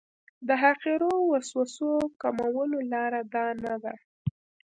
[0.47, 1.91] د حقیرو وسوسو
[2.21, 3.93] کمولو لاره دا نه ده.